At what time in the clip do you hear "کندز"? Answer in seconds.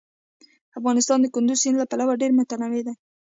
1.35-1.57